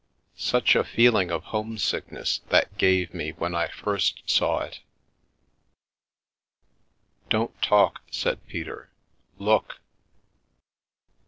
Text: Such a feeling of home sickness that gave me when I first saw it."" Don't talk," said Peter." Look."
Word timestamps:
Such 0.39 0.75
a 0.75 0.83
feeling 0.83 1.29
of 1.29 1.43
home 1.43 1.77
sickness 1.77 2.39
that 2.49 2.75
gave 2.79 3.13
me 3.13 3.33
when 3.33 3.53
I 3.53 3.67
first 3.67 4.23
saw 4.27 4.61
it."" 4.61 4.79
Don't 7.29 7.61
talk," 7.61 8.01
said 8.09 8.43
Peter." 8.47 8.89
Look." 9.37 9.79